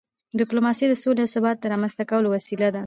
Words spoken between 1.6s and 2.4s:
رامنځته کولو